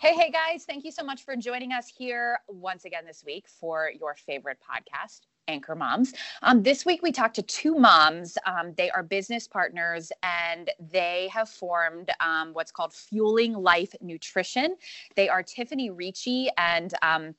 [0.00, 0.64] Hey, hey, guys.
[0.64, 4.56] Thank you so much for joining us here once again this week for your favorite
[4.58, 6.14] podcast, Anchor Moms.
[6.40, 8.38] Um, this week, we talked to two moms.
[8.46, 14.74] Um, they are business partners and they have formed um, what's called Fueling Life Nutrition.
[15.16, 17.34] They are Tiffany Ricci and um,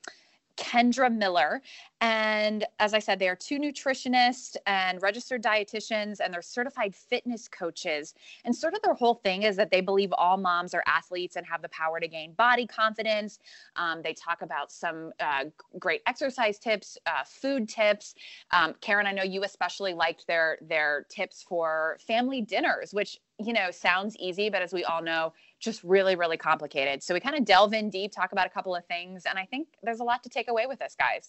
[0.62, 1.62] Kendra Miller.
[2.02, 7.48] And as I said, they are two nutritionists and registered dietitians, and they're certified fitness
[7.48, 8.14] coaches.
[8.45, 11.45] And sort of their whole thing is that they believe all moms are athletes and
[11.45, 13.40] have the power to gain body confidence.
[13.76, 15.45] Um, they talk about some uh,
[15.80, 18.16] great exercise tips, uh, food tips.
[18.52, 23.53] Um, Karen, I know you especially liked their their tips for family dinners, which you
[23.53, 27.03] know sounds easy, but as we all know, just really, really complicated.
[27.03, 29.45] So we kind of delve in deep, talk about a couple of things, and I
[29.45, 31.28] think there's a lot to take away with this, guys.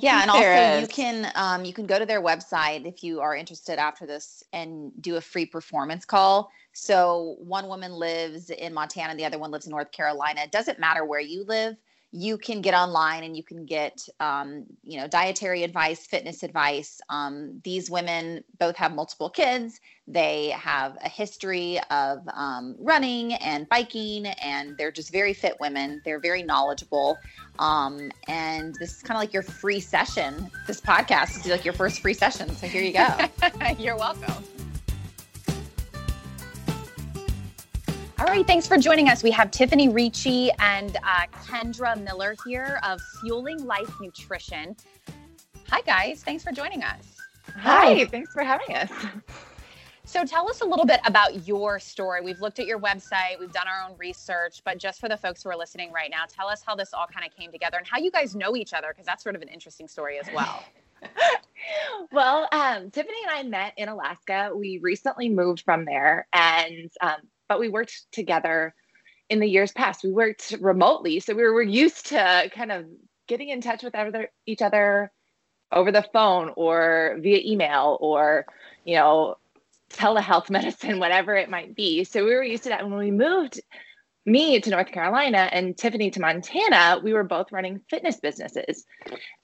[0.00, 3.20] yeah and there also you can um, you can go to their website if you
[3.20, 8.72] are interested after this and do a free performance call so one woman lives in
[8.72, 11.76] montana the other one lives in north carolina it doesn't matter where you live
[12.12, 17.00] you can get online and you can get um, you know dietary advice fitness advice.
[17.08, 19.80] Um, these women both have multiple kids.
[20.06, 26.02] They have a history of um, running and biking and they're just very fit women.
[26.04, 27.16] They're very knowledgeable.
[27.58, 30.50] Um, and this is kind of like your free session.
[30.66, 33.08] This podcast is like your first free session so here you go.
[33.78, 34.61] You're welcome.
[38.22, 39.24] All right, thanks for joining us.
[39.24, 44.76] We have Tiffany Ricci and uh, Kendra Miller here of Fueling Life Nutrition.
[45.68, 46.22] Hi, guys.
[46.22, 47.16] Thanks for joining us.
[47.56, 48.92] Hi, thanks for having us.
[50.04, 52.20] So, tell us a little bit about your story.
[52.20, 55.42] We've looked at your website, we've done our own research, but just for the folks
[55.42, 57.88] who are listening right now, tell us how this all kind of came together and
[57.88, 60.62] how you guys know each other, because that's sort of an interesting story as well.
[62.12, 64.52] well, um, Tiffany and I met in Alaska.
[64.54, 67.16] We recently moved from there, and um,
[67.52, 68.74] but we worked together
[69.28, 70.02] in the years past.
[70.02, 72.86] We worked remotely, so we were used to kind of
[73.28, 75.12] getting in touch with other, each other
[75.70, 78.46] over the phone or via email or
[78.86, 79.36] you know
[79.90, 82.04] telehealth medicine, whatever it might be.
[82.04, 82.88] So we were used to that.
[82.88, 83.60] When we moved
[84.24, 88.86] me to North Carolina and Tiffany to Montana, we were both running fitness businesses.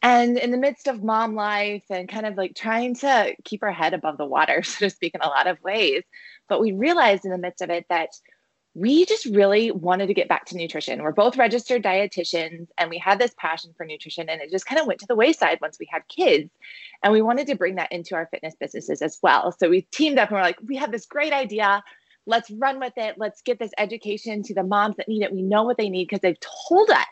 [0.00, 3.72] And in the midst of mom life and kind of like trying to keep our
[3.72, 6.04] head above the water, so to speak, in a lot of ways,
[6.48, 8.10] but we realized in the midst of it that
[8.74, 11.02] we just really wanted to get back to nutrition.
[11.02, 14.80] We're both registered dietitians and we had this passion for nutrition and it just kind
[14.80, 16.50] of went to the wayside once we had kids.
[17.02, 19.50] And we wanted to bring that into our fitness businesses as well.
[19.52, 21.82] So we teamed up and we're like, we have this great idea.
[22.26, 23.16] Let's run with it.
[23.18, 25.32] Let's get this education to the moms that need it.
[25.32, 26.38] We know what they need because they've
[26.68, 27.06] told us.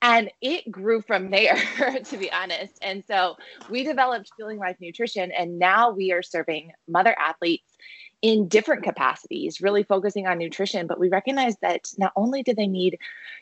[0.00, 1.56] And it grew from there,
[2.04, 2.78] to be honest.
[2.82, 3.36] And so
[3.68, 7.76] we developed Fueling Life Nutrition, and now we are serving mother athletes
[8.22, 10.86] in different capacities, really focusing on nutrition.
[10.86, 12.98] But we recognize that not only do they need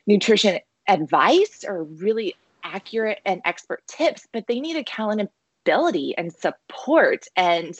[0.07, 7.79] nutrition advice or really accurate and expert tips, but they need accountability and support and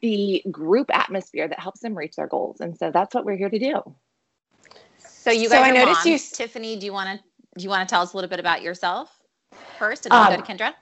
[0.00, 2.60] the group atmosphere that helps them reach their goals.
[2.60, 3.82] And so that's what we're here to do.
[4.98, 6.22] so you guys So I noticed you moms.
[6.22, 7.24] s- tiffany do you want to
[7.58, 9.10] do you want to tell us a little bit about yourself
[9.78, 10.74] first and then we'll Um, go to kendra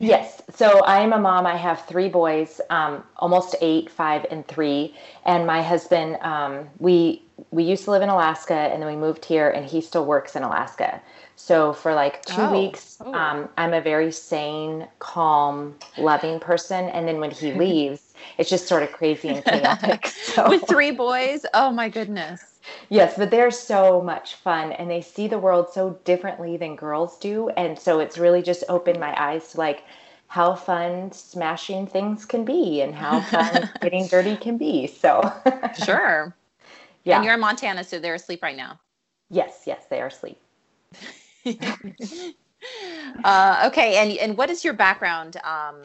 [0.00, 0.42] Yes.
[0.54, 1.46] So I am a mom.
[1.46, 4.94] I have three boys, um, almost eight, five, and three.
[5.24, 9.24] And my husband, um, we we used to live in Alaska, and then we moved
[9.24, 11.00] here, and he still works in Alaska.
[11.36, 12.52] So for like two Oh.
[12.52, 16.86] weeks, um, I'm a very sane, calm, loving person.
[16.90, 20.06] And then when he leaves, it's just sort of crazy and chaotic.
[20.22, 20.48] So.
[20.50, 22.57] with three boys oh my goodness
[22.88, 27.18] Yes, but they're so much fun and they see the world so differently than girls
[27.18, 27.48] do.
[27.50, 29.84] And so it's really just opened my eyes to like
[30.28, 34.86] how fun smashing things can be and how fun getting dirty can be.
[34.86, 35.32] So,
[35.84, 36.34] sure
[37.04, 37.16] yeah.
[37.16, 38.78] and you're in montana so they're asleep right now
[39.30, 40.38] yes, yes, they are asleep.
[43.24, 45.36] uh, okay, and and what is your background?
[45.44, 45.82] Um,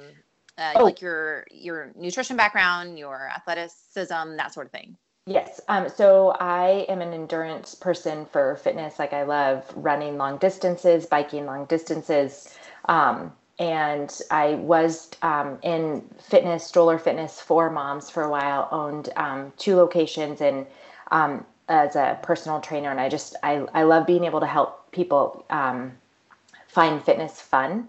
[0.58, 0.84] uh, Oh.
[0.86, 4.98] like your your nutrition background, your athleticism, that sort of thing.
[5.26, 5.62] Yes.
[5.70, 9.00] Um, so I am an endurance person for fitness.
[9.00, 12.58] Like I love running long distances, biking long distances.
[12.86, 19.10] Um, and I was um, in fitness, stroller fitness for moms for a while, owned
[19.16, 20.66] um, two locations and
[21.12, 22.92] um, as a personal trainer.
[22.92, 25.94] And I just, I, I love being able to help people um,
[26.68, 27.88] find fitness fun.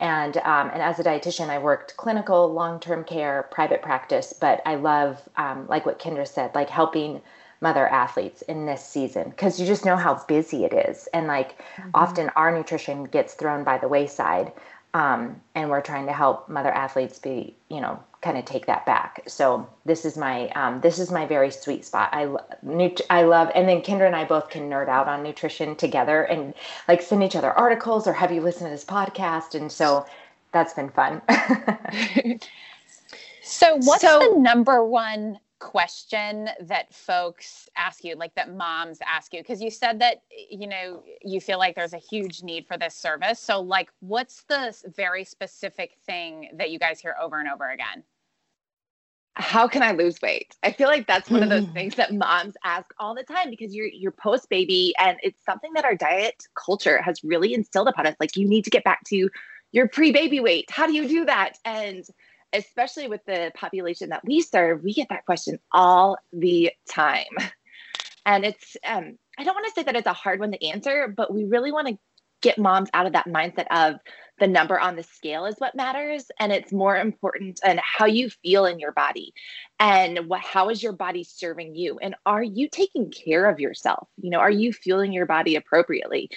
[0.00, 4.32] And um, and as a dietitian, I worked clinical, long term care, private practice.
[4.38, 7.22] But I love, um, like what Kendra said, like helping
[7.62, 11.62] mother athletes in this season because you just know how busy it is, and like
[11.94, 14.52] often our nutrition gets thrown by the wayside.
[14.94, 18.84] Um, and we're trying to help mother athletes be, you know, kind of take that
[18.86, 19.22] back.
[19.28, 22.08] So this is my um, this is my very sweet spot.
[22.12, 22.24] I
[22.62, 26.24] nut- I love, and then Kendra and I both can nerd out on nutrition together
[26.24, 26.52] and
[26.88, 30.04] like send each other articles or have you listen to this podcast, and so
[30.52, 31.22] that's been fun.
[33.48, 39.32] So, what's So- the number one question that folks ask you, like that moms ask
[39.32, 39.40] you?
[39.40, 42.94] Because you said that, you know, you feel like there's a huge need for this
[42.94, 43.38] service.
[43.38, 48.02] So, like, what's the very specific thing that you guys hear over and over again?
[49.36, 50.56] How can I lose weight?
[50.62, 53.74] I feel like that's one of those things that moms ask all the time because
[53.74, 58.06] you're you're post baby and it's something that our diet culture has really instilled upon
[58.06, 58.16] us.
[58.18, 59.28] Like you need to get back to
[59.72, 60.70] your pre baby weight.
[60.70, 61.58] How do you do that?
[61.66, 62.02] And
[62.54, 67.24] especially with the population that we serve, we get that question all the time.
[68.24, 71.12] And it's um I don't want to say that it's a hard one to answer,
[71.14, 71.98] but we really want to
[72.40, 74.00] get moms out of that mindset of
[74.38, 78.28] the number on the scale is what matters and it's more important and how you
[78.28, 79.32] feel in your body
[79.80, 84.08] and what how is your body serving you and are you taking care of yourself?
[84.20, 86.30] You know are you fueling your body appropriately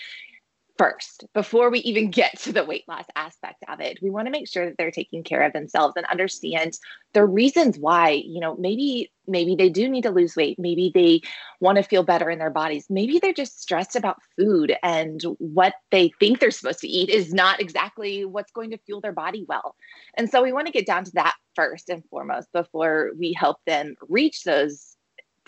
[0.80, 4.31] first before we even get to the weight loss aspect of it we want to
[4.31, 6.80] make sure that they're taking care of themselves and understand
[7.14, 11.22] the reasons why you know maybe maybe they do need to lose weight maybe they
[11.60, 15.74] want to feel better in their bodies maybe they're just stressed about food and what
[15.92, 19.46] they think they're supposed to eat is not exactly what's going to fuel their body
[19.48, 19.75] well.
[20.16, 23.58] And so we want to get down to that first and foremost before we help
[23.66, 24.88] them reach those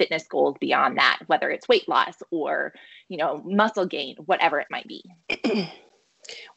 [0.02, 2.74] fitness goals beyond that whether it's weight loss or
[3.08, 5.04] you know muscle gain whatever it might be.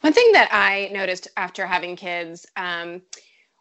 [0.00, 3.02] One thing that I noticed after having kids um,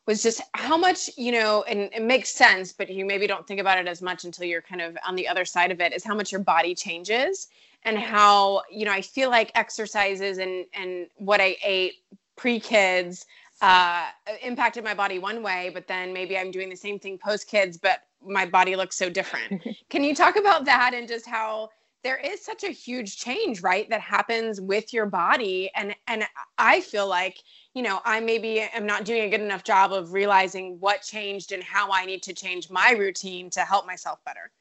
[0.05, 3.61] was just how much, you know, and it makes sense, but you maybe don't think
[3.61, 6.03] about it as much until you're kind of on the other side of it, is
[6.03, 7.47] how much your body changes
[7.83, 12.03] and how, you know, I feel like exercises and, and what I ate
[12.35, 13.25] pre kids
[13.61, 14.07] uh,
[14.41, 17.77] impacted my body one way, but then maybe I'm doing the same thing post kids,
[17.77, 19.61] but my body looks so different.
[19.89, 21.69] Can you talk about that and just how
[22.03, 26.25] there is such a huge change, right, that happens with your body, and and
[26.57, 27.37] I feel like
[27.73, 31.53] you know I maybe am not doing a good enough job of realizing what changed
[31.53, 34.51] and how I need to change my routine to help myself better.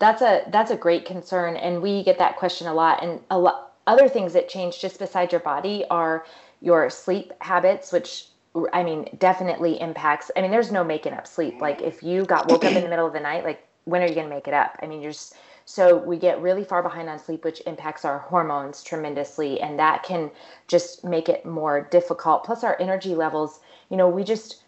[0.00, 3.02] That's a that's a great concern, and we get that question a lot.
[3.02, 6.26] And a lot other things that change just beside your body are
[6.60, 8.26] your sleep habits, which
[8.72, 10.30] I mean definitely impacts.
[10.36, 11.60] I mean, there's no making up sleep.
[11.60, 14.06] Like if you got woke up in the middle of the night, like when are
[14.06, 14.76] you going to make it up?
[14.82, 15.34] I mean, you're just
[15.64, 20.02] so we get really far behind on sleep, which impacts our hormones tremendously, and that
[20.02, 20.30] can
[20.66, 22.44] just make it more difficult.
[22.44, 23.60] Plus, our energy levels.
[23.88, 24.62] You know, we just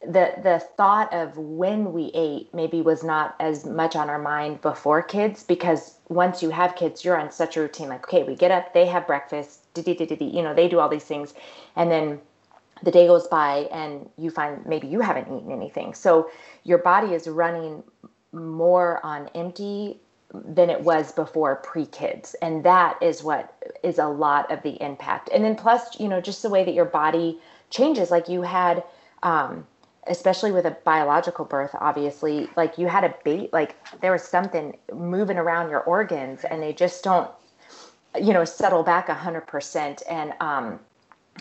[0.00, 4.60] the the thought of when we ate maybe was not as much on our mind
[4.60, 8.34] before kids because once you have kids you're on such a routine like okay we
[8.34, 11.32] get up they have breakfast you know they do all these things
[11.76, 12.20] and then
[12.82, 15.94] the day goes by and you find maybe you haven't eaten anything.
[15.94, 16.30] So
[16.64, 17.82] your body is running
[18.32, 20.00] more on empty
[20.32, 22.34] than it was before pre-kids.
[22.42, 25.30] And that is what is a lot of the impact.
[25.32, 27.38] And then plus you know just the way that your body
[27.70, 28.82] changes like you had
[29.22, 29.66] um,
[30.06, 34.76] especially with a biological birth obviously like you had a bait like there was something
[34.92, 37.30] moving around your organs and they just don't
[38.20, 40.02] you know settle back a hundred percent.
[40.08, 40.80] And um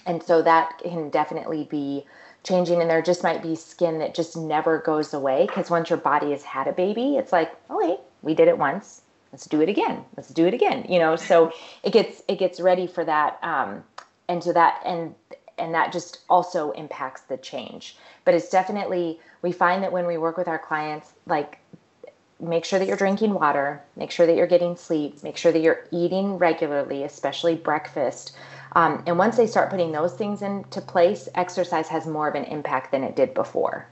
[0.05, 2.05] and so that can definitely be
[2.43, 5.97] changing and there just might be skin that just never goes away because once your
[5.97, 9.01] body has had a baby it's like okay we did it once.
[9.31, 10.05] Let's do it again.
[10.15, 11.15] Let's do it again you know?
[11.15, 11.51] So
[11.83, 13.83] it gets it gets ready for that um
[14.27, 15.15] and so that and
[15.57, 17.97] and that just also impacts the change.
[18.25, 21.59] But it's definitely we find that when we work with our clients like
[22.39, 25.62] make sure that you're drinking water make sure that you're getting sleep make sure that
[25.62, 28.35] you're eating regularly especially breakfast
[28.75, 32.46] um, and once they start putting those things into place exercise has more of an
[32.46, 33.88] impact than it did before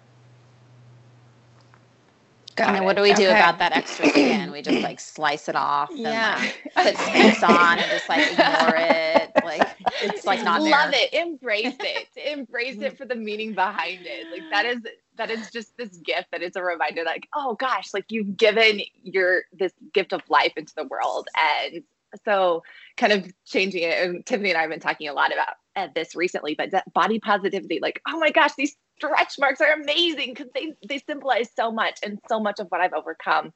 [2.55, 2.85] Got and then it.
[2.85, 3.31] what do we do Okay.
[3.31, 4.51] about that extra skin?
[4.51, 6.35] We just like slice it off Yeah.
[6.35, 9.33] and like put space on and just like ignore it.
[9.41, 10.71] Like it's like not there.
[10.71, 11.01] love there.
[11.03, 14.79] it embrace it embrace it for the meaning behind it like that is
[15.17, 18.81] that is just this gift that is a reminder like oh gosh like you've given
[19.03, 21.83] your this gift of life into the world and
[22.25, 22.63] so
[23.01, 23.97] kind of changing it.
[24.01, 26.91] And tiffany and i have been talking a lot about uh, this recently but that
[26.93, 31.49] body positivity like oh my gosh these stretch marks are amazing because they they symbolize
[31.55, 33.51] so much and so much of what i've overcome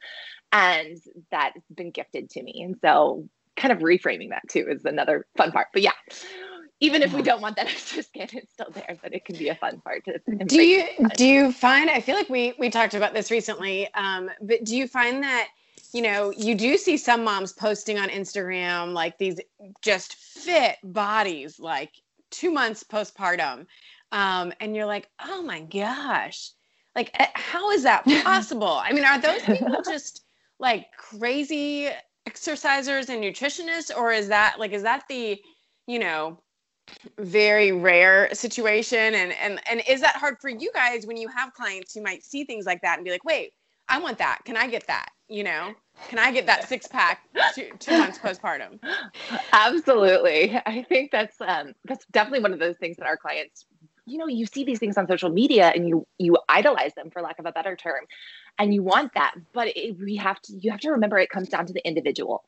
[0.55, 0.97] and
[1.31, 2.61] that's been gifted to me.
[2.63, 5.67] And so kind of reframing that too is another fun part.
[5.73, 5.91] But yeah
[6.81, 9.47] even if we don't want that extra skin it's still there but it can be
[9.47, 10.85] a fun part to do you
[11.15, 14.75] do you find i feel like we we talked about this recently um, but do
[14.75, 15.47] you find that
[15.95, 19.39] you know you do see some moms posting on instagram like these
[19.81, 21.91] just fit bodies like
[22.31, 23.65] two months postpartum
[24.11, 26.51] um, and you're like oh my gosh.
[26.95, 28.79] Like eh, how is that possible?
[28.81, 30.23] I mean are those people just
[30.59, 31.89] like crazy
[32.27, 35.39] exercisers and nutritionists or is that like is that the
[35.87, 36.39] you know
[37.17, 39.15] very rare situation?
[39.15, 42.23] And and and is that hard for you guys when you have clients who might
[42.23, 43.51] see things like that and be like wait
[43.89, 44.39] i want that.
[44.45, 45.09] Can i get that?
[45.27, 45.75] You know
[46.09, 47.21] can i get that six pack
[47.53, 48.79] two, two months postpartum?
[49.53, 50.59] Absolutely.
[50.65, 53.65] I think that's um that's definitely one of those things that our clients
[54.05, 57.21] you know you see these things on social media and you you idolize them for
[57.21, 58.05] lack of a better term
[58.59, 61.49] and you want that but it, we have to you have to remember it comes
[61.49, 62.43] down to the individual.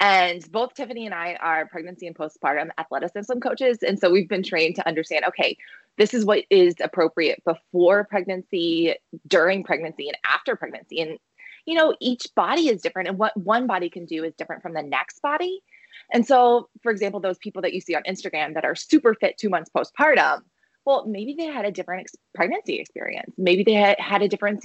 [0.00, 4.44] And both tiffany and i are pregnancy and postpartum athleticism coaches and so we've been
[4.44, 5.56] trained to understand okay
[5.96, 8.94] this is what is appropriate before pregnancy
[9.26, 11.18] during pregnancy and after pregnancy and
[11.68, 14.72] you know each body is different and what one body can do is different from
[14.72, 15.60] the next body.
[16.12, 19.36] And so for example those people that you see on instagram that are super fit
[19.36, 20.40] two months postpartum
[20.86, 23.34] well maybe they had a different ex- pregnancy experience.
[23.36, 24.64] Maybe they had, had a different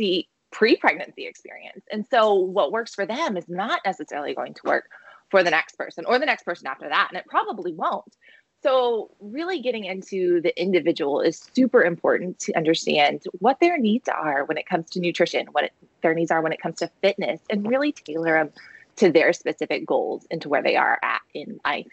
[0.51, 1.83] pre-pregnancy experience.
[1.91, 4.85] And so what works for them is not necessarily going to work
[5.29, 8.15] for the next person or the next person after that and it probably won't
[8.63, 14.45] so really getting into the individual is super important to understand what their needs are
[14.45, 17.41] when it comes to nutrition what it, their needs are when it comes to fitness
[17.49, 18.49] and really tailor them
[18.95, 21.87] to their specific goals and to where they are at in life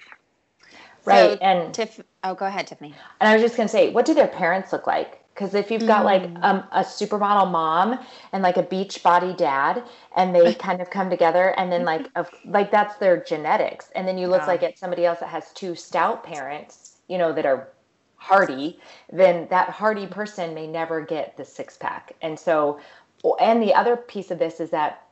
[1.04, 1.32] Right.
[1.32, 2.94] So, and Tiff, oh, go ahead, Tiffany.
[3.20, 5.24] And I was just going to say, what do their parents look like?
[5.40, 6.42] Because if you've got like Mm.
[6.42, 7.98] um, a supermodel mom
[8.32, 9.82] and like a beach body dad,
[10.14, 14.06] and they kind of come together, and then like of like that's their genetics, and
[14.06, 14.46] then you look Yeah.
[14.46, 17.70] like at somebody else that has two stout parents, you know, that are
[18.16, 18.80] hardy,
[19.10, 22.14] then that hardy person may never get the six pack.
[22.20, 22.78] And so,
[23.40, 25.06] and the other piece of this is that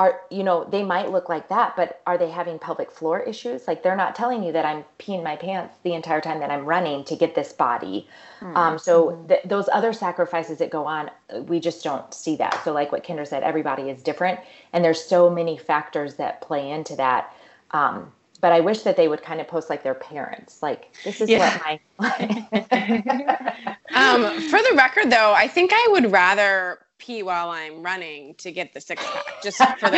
[0.00, 3.68] are you know they might look like that but are they having pelvic floor issues?
[3.68, 6.64] Like they're not telling you that i'm peeing my pants the entire time that i'm
[6.64, 8.08] running to get this body.
[8.54, 11.10] Um, so th- those other sacrifices that go on
[11.46, 12.64] we just don't see that.
[12.64, 14.40] So like what kendra said everybody is different
[14.72, 17.34] and there's so many factors that play into that.
[17.72, 20.62] Um, but i wish that they would kind of post like their parents.
[20.62, 21.38] Like this is Yeah.
[21.38, 21.78] what my
[23.94, 28.52] um, for the record though i think i would rather pee while i'm running to
[28.52, 29.96] get the six pack just for the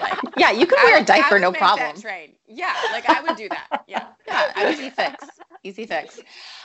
[0.00, 2.00] like, Yeah, you can wear a would- diaper, no that problem.
[2.00, 2.34] trade.
[2.46, 5.24] yeah like i would do that yeah Yeah, easy fix.
[5.64, 6.20] Easy fix.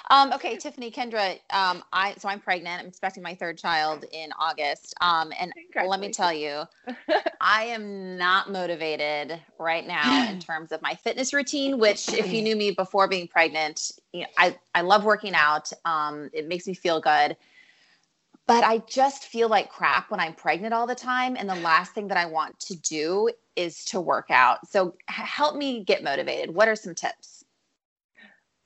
[0.10, 2.82] Um, okay, Tiffany, Kendra, um, I so I'm pregnant.
[2.82, 4.94] I'm expecting my third child in August.
[5.02, 5.52] Um, and
[5.88, 6.64] let me tell you,
[7.42, 11.80] I am not motivated right now in terms of my fitness routine.
[11.80, 15.72] Which, if you knew me before being pregnant, you know, I I love working out.
[15.84, 17.36] Um, it makes me feel good.
[18.48, 21.36] But I just feel like crap when I'm pregnant all the time.
[21.36, 24.68] And the last thing that I want to do is to work out.
[24.70, 26.54] So h- help me get motivated.
[26.54, 27.44] What are some tips?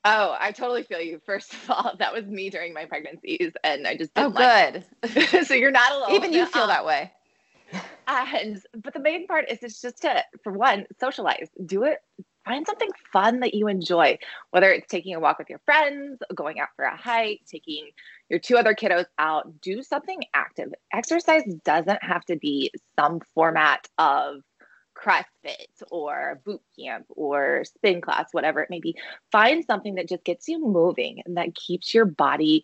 [0.05, 3.86] oh i totally feel you first of all that was me during my pregnancies and
[3.86, 4.86] i just Oh, didn't like good.
[5.03, 5.45] it.
[5.48, 7.12] so you're not alone Even you feel Um, that way.
[8.07, 12.00] And but the main part is it's just to for one socialize, do it.
[12.46, 14.17] Find something fun that you enjoy,
[14.51, 17.89] whether it's taking a walk with your friends, going out for a hike, taking
[18.29, 19.62] your two other kiddos out.
[19.62, 20.74] Do something active.
[20.91, 24.41] Exercise doesn't have to be some format of
[25.00, 28.96] CrossFit or boot camp or spin class, whatever it may be.
[29.31, 32.63] Find something that just gets you moving and that keeps your body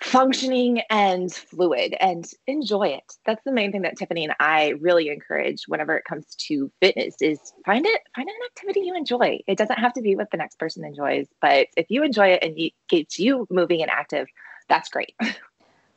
[0.00, 3.04] functioning and fluid and enjoy it.
[3.26, 7.14] That's the main thing that Tiffany and I really encourage whenever it comes to fitness
[7.20, 9.40] is find it find an activity you enjoy.
[9.46, 12.42] It doesn't have to be what the next person enjoys, but if you enjoy it
[12.42, 14.26] and it gets you moving and active,
[14.68, 15.14] that's great.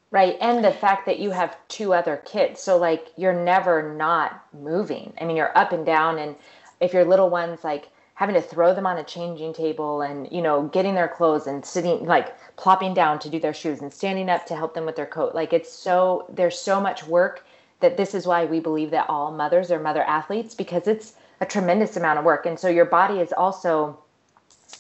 [0.09, 0.37] Right.
[0.39, 2.61] And the fact that you have two other kids.
[2.61, 5.13] So, like, you're never not moving.
[5.19, 6.17] I mean, you're up and down.
[6.17, 6.35] And
[6.79, 10.41] if your little one's like having to throw them on a changing table and, you
[10.41, 14.27] know, getting their clothes and sitting, like, plopping down to do their shoes and standing
[14.27, 17.45] up to help them with their coat, like, it's so, there's so much work
[17.79, 21.45] that this is why we believe that all mothers are mother athletes because it's a
[21.45, 22.47] tremendous amount of work.
[22.47, 23.99] And so your body is also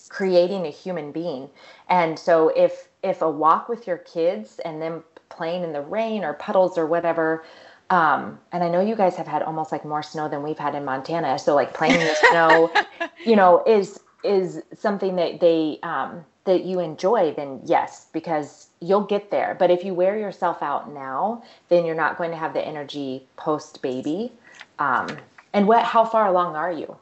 [0.09, 1.47] creating a human being.
[1.89, 6.23] And so if if a walk with your kids and them playing in the rain
[6.23, 7.45] or puddles or whatever,
[7.89, 10.75] um, and I know you guys have had almost like more snow than we've had
[10.75, 11.39] in Montana.
[11.39, 12.71] So like playing in the snow,
[13.25, 19.05] you know, is is something that they um, that you enjoy, then yes, because you'll
[19.05, 19.55] get there.
[19.57, 23.27] But if you wear yourself out now, then you're not going to have the energy
[23.37, 24.33] post baby.
[24.79, 25.07] Um,
[25.53, 25.83] and what?
[25.83, 26.97] How far along are you?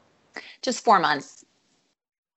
[0.61, 1.45] Just four months.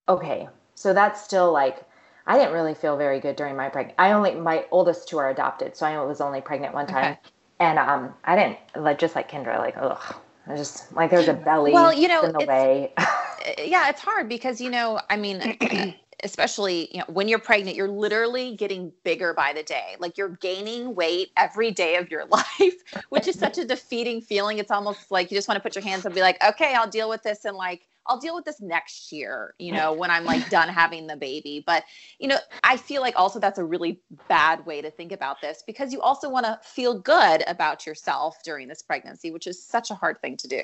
[0.08, 1.84] Okay, so that's still like
[2.26, 3.96] I didn't really feel very good during my pregnant.
[3.98, 7.20] I only my oldest two are adopted, so I was only pregnant one time, okay.
[7.60, 11.34] And um, I didn't like just like Kendra, like ugh, I just like there's a
[11.34, 11.72] belly.
[11.72, 12.92] Well, you know, in the way.
[13.58, 15.56] yeah, it's hard because you know, I mean.
[16.24, 20.30] especially you know when you're pregnant you're literally getting bigger by the day like you're
[20.40, 22.74] gaining weight every day of your life
[23.10, 25.84] which is such a defeating feeling it's almost like you just want to put your
[25.84, 28.44] hands up and be like okay i'll deal with this and like I'll deal with
[28.44, 31.62] this next year, you know, when I'm like done having the baby.
[31.66, 31.84] But,
[32.18, 35.62] you know, I feel like also that's a really bad way to think about this
[35.66, 39.90] because you also want to feel good about yourself during this pregnancy, which is such
[39.90, 40.62] a hard thing to do.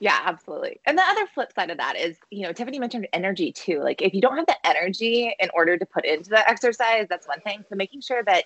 [0.00, 0.80] Yeah, absolutely.
[0.86, 3.80] And the other flip side of that is, you know, Tiffany mentioned energy too.
[3.80, 7.28] Like if you don't have the energy in order to put into the exercise, that's
[7.28, 7.64] one thing.
[7.68, 8.44] So making sure that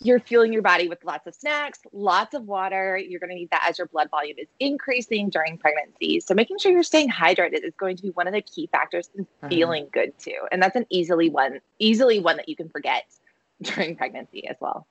[0.00, 2.98] you're fueling your body with lots of snacks, lots of water.
[2.98, 6.20] You're going to need that as your blood volume is increasing during pregnancy.
[6.20, 9.08] So making sure you're staying hydrated is going to be one of the key factors
[9.16, 9.48] in mm-hmm.
[9.48, 10.38] feeling good too.
[10.52, 13.04] And that's an easily one easily one that you can forget
[13.62, 14.86] during pregnancy as well.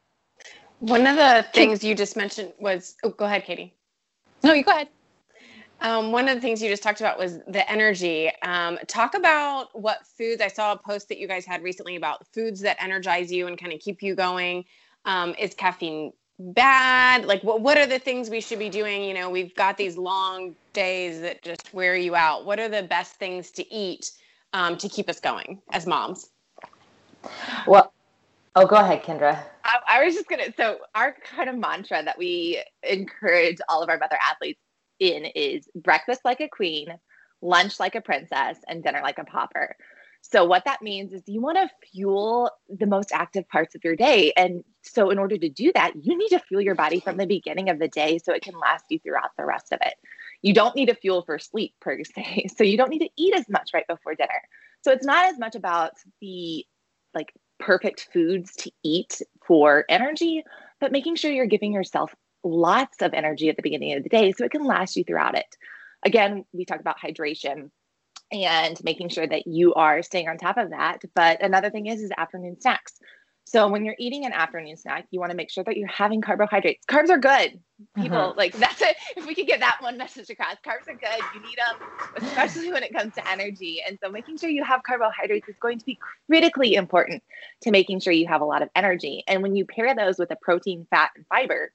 [0.80, 3.74] One of the things you just mentioned was oh go ahead Katie.
[4.44, 4.90] No, you go ahead.
[5.82, 8.32] Um, one of the things you just talked about was the energy.
[8.44, 10.42] Um, talk about what foods.
[10.42, 13.58] I saw a post that you guys had recently about foods that energize you and
[13.58, 14.66] kind of keep you going.
[15.06, 17.26] Um, is caffeine bad?
[17.26, 19.04] Like, what what are the things we should be doing?
[19.04, 22.46] You know, we've got these long days that just wear you out.
[22.46, 24.12] What are the best things to eat
[24.54, 26.30] um, to keep us going as moms?
[27.68, 27.92] Well,
[28.56, 29.44] oh, go ahead, Kendra.
[29.64, 30.54] I, I was just gonna.
[30.58, 34.60] So our kind of mantra that we encourage all of our mother athletes
[35.00, 36.88] in is breakfast like a queen,
[37.42, 39.76] lunch like a princess, and dinner like a pauper.
[40.32, 43.96] So, what that means is you want to fuel the most active parts of your
[43.96, 44.34] day.
[44.36, 47.28] And so, in order to do that, you need to fuel your body from the
[47.28, 49.94] beginning of the day so it can last you throughout the rest of it.
[50.42, 52.48] You don't need to fuel for sleep per se.
[52.58, 54.42] So, you don't need to eat as much right before dinner.
[54.84, 56.66] So, it's not as much about the
[57.14, 60.44] like perfect foods to eat for energy,
[60.80, 64.32] but making sure you're giving yourself lots of energy at the beginning of the day
[64.32, 65.56] so it can last you throughout it.
[66.04, 67.70] Again, we talk about hydration
[68.44, 71.02] and making sure that you are staying on top of that.
[71.14, 73.00] But another thing is is afternoon snacks.
[73.48, 76.20] So when you're eating an afternoon snack, you want to make sure that you're having
[76.20, 76.84] carbohydrates.
[76.88, 77.60] Carbs are good.
[77.96, 78.34] People uh-huh.
[78.36, 78.96] like that's it.
[79.16, 81.24] If we could get that one message across, carbs are good.
[81.34, 83.82] You need them, especially when it comes to energy.
[83.88, 87.24] And so making sure you have carbohydrates is going to be critically important
[87.62, 89.24] to making sure you have a lot of energy.
[89.28, 91.72] And when you pair those with a protein, fat, and fiber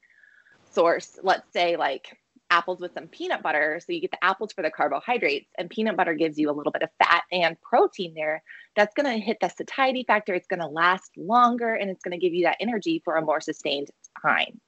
[0.73, 2.19] source, let's say like
[2.51, 3.81] apples with some peanut butter.
[3.85, 6.73] So you get the apples for the carbohydrates, and peanut butter gives you a little
[6.73, 8.43] bit of fat and protein there.
[8.77, 10.35] That's going to hit the satiety factor.
[10.35, 13.23] It's going to last longer and it's going to give you that energy for a
[13.23, 14.61] more sustained time.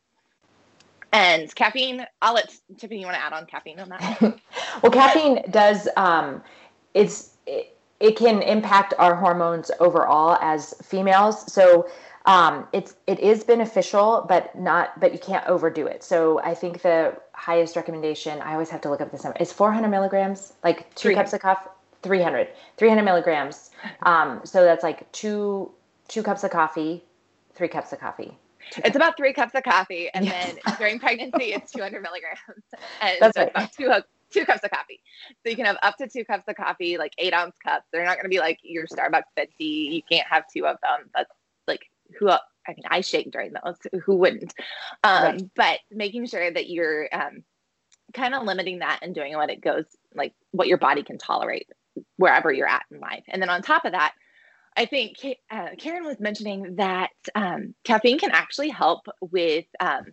[1.12, 4.20] And caffeine, I'll let Tiffany, you want to add on caffeine on that?
[4.82, 6.42] well, caffeine does, um,
[6.94, 11.52] it's, it, it can impact our hormones overall as females.
[11.52, 11.86] So
[12.26, 16.02] um, it's it is beneficial, but not but you can't overdo it.
[16.02, 19.52] So I think the highest recommendation I always have to look up this number is
[19.52, 21.68] 400 milligrams, like two cups of coffee.
[22.02, 23.70] 300 300 milligrams.
[24.02, 25.70] Um, so that's like two
[26.08, 27.02] two cups of coffee
[27.54, 28.36] three cups of coffee.
[28.84, 32.38] It's about three cups of coffee and then during pregnancy it's 200 milligrams.
[33.00, 33.50] And that's so right.
[33.50, 33.92] about two,
[34.30, 35.00] two cups of coffee.
[35.42, 37.86] So you can have up to two cups of coffee like eight ounce cups.
[37.92, 40.78] They're not going to be like your starbucks fed tea you can't have two of
[40.82, 41.10] them.
[41.14, 41.30] That's
[42.18, 43.76] who I mean, I shake during those.
[44.04, 44.54] Who wouldn't?
[45.02, 45.42] Um, right.
[45.56, 47.42] But making sure that you're um,
[48.14, 51.68] kind of limiting that and doing what it goes, like what your body can tolerate
[52.16, 53.24] wherever you're at in life.
[53.28, 54.14] And then on top of that,
[54.76, 55.16] I think
[55.50, 60.06] uh, Karen was mentioning that um, caffeine can actually help with um,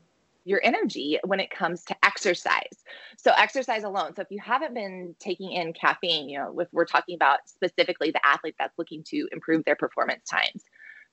[0.44, 2.84] your energy when it comes to exercise.
[3.18, 4.16] So exercise alone.
[4.16, 8.12] So if you haven't been taking in caffeine, you know, if we're talking about specifically
[8.12, 10.64] the athlete that's looking to improve their performance times,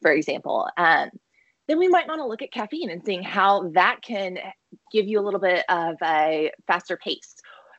[0.03, 1.11] for example, um,
[1.69, 4.39] then we might want to look at caffeine and seeing how that can
[4.93, 7.37] give you a little bit of a faster pace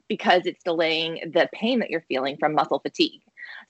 [0.08, 3.22] because it's delaying the pain that you're feeling from muscle fatigue.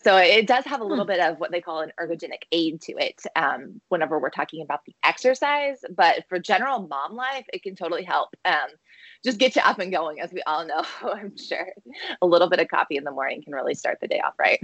[0.03, 1.11] So it does have a little hmm.
[1.11, 4.85] bit of what they call an ergogenic aid to it um, whenever we're talking about
[4.85, 5.79] the exercise.
[5.95, 8.29] But for general mom life, it can totally help.
[8.45, 8.69] Um,
[9.23, 11.67] just get you up and going, as we all know, I'm sure.
[12.21, 14.59] A little bit of coffee in the morning can really start the day off right.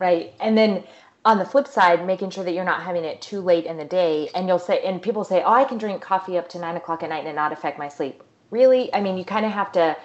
[0.00, 0.32] Right.
[0.40, 0.84] And then
[1.24, 3.84] on the flip side, making sure that you're not having it too late in the
[3.84, 4.28] day.
[4.34, 7.02] And you'll say, and people say, oh, I can drink coffee up to nine o'clock
[7.02, 8.22] at night and not affect my sleep.
[8.50, 8.92] Really?
[8.94, 9.96] I mean, you kind of have to,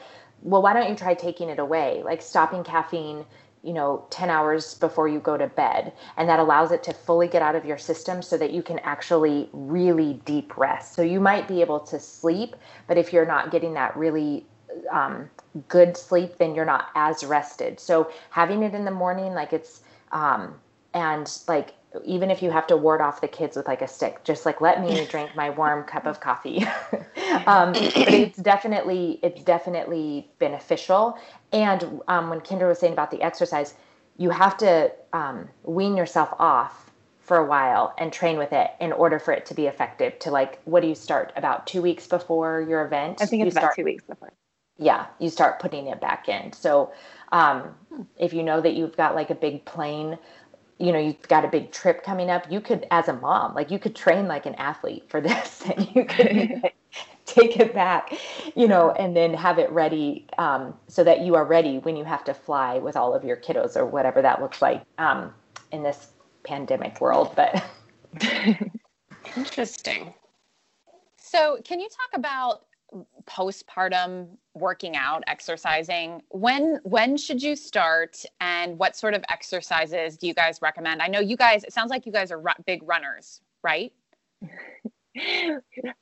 [0.41, 2.02] well, why don't you try taking it away?
[2.04, 3.26] Like stopping caffeine,
[3.63, 5.93] you know, 10 hours before you go to bed.
[6.17, 8.80] And that allows it to fully get out of your system so that you can
[8.80, 10.93] actually really deep rest.
[10.93, 12.56] So you might be able to sleep,
[12.88, 14.45] but if you're not getting that really
[14.91, 15.30] um,
[15.69, 17.80] good sleep, then you're not as rested.
[17.80, 20.56] So having it in the morning, like it's, um,
[20.93, 21.73] and like
[22.06, 24.62] even if you have to ward off the kids with like a stick just like
[24.62, 26.65] let me drink my warm cup of coffee.
[27.47, 31.17] Um, but it's definitely it's definitely beneficial.
[31.51, 33.73] And um, when Kendra was saying about the exercise
[34.17, 38.91] you have to um, wean yourself off for a while and train with it in
[38.91, 41.34] order for it to be effective to like what do you start?
[41.36, 44.32] About two weeks before your event i think it's you about two weeks before.
[44.77, 46.53] Yeah you start putting it back in.
[46.53, 46.91] So
[47.32, 47.75] um,
[48.17, 50.17] if you know that you've got like a big plane
[50.84, 53.72] you know you've got a big trip coming up you could as a mom like
[53.72, 56.62] you could train like an athlete for this and you could
[57.26, 58.13] take it back
[58.56, 62.04] you know and then have it ready um, so that you are ready when you
[62.04, 65.34] have to fly with all of your kiddos or whatever that looks like um,
[65.72, 66.10] in this
[66.43, 67.63] pandemic world but
[69.36, 70.13] interesting.
[71.17, 72.65] So can you talk about
[73.25, 80.27] postpartum working out exercising when when should you start and what sort of exercises do
[80.27, 81.01] you guys recommend?
[81.01, 83.93] I know you guys it sounds like you guys are ru- big runners right?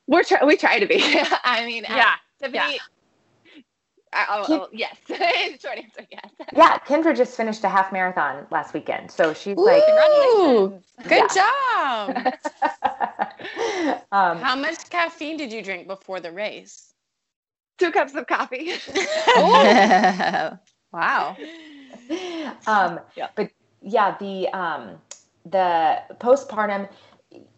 [0.08, 1.01] We're try- we try to be.
[1.43, 2.80] I mean uh, yeah tiffany yeah.
[4.13, 4.97] Oh, oh, yes.
[5.08, 6.32] Short answer, yes.
[6.54, 9.86] Yeah, Kendra just finished a half marathon last weekend, so she's Ooh, like,
[11.08, 12.17] "Good job!"
[14.12, 16.91] um, How much caffeine did you drink before the race?
[17.82, 18.74] two cups of coffee.
[20.93, 21.36] wow.
[22.67, 23.30] Um, yeah.
[23.36, 24.97] But yeah, the um,
[25.45, 26.88] the postpartum,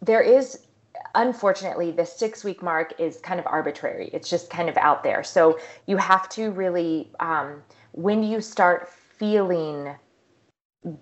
[0.02, 0.63] there is
[1.14, 4.10] unfortunately the six week mark is kind of arbitrary.
[4.12, 5.22] It's just kind of out there.
[5.22, 9.94] So you have to really um, when you start feeling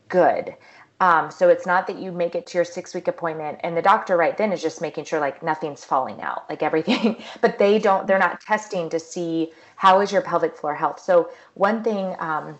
[0.08, 0.54] good
[1.02, 3.82] um, so it's not that you make it to your six week appointment and the
[3.82, 7.80] doctor right then is just making sure like nothing's falling out, like everything, but they
[7.80, 11.00] don't, they're not testing to see how is your pelvic floor health.
[11.00, 12.56] So one thing um,